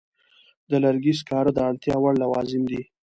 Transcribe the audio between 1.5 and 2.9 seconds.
د اړتیا وړ لوازم دي.